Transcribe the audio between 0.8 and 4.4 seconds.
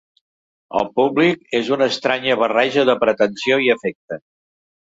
públic és una estranya barreja de pretensió i afecte.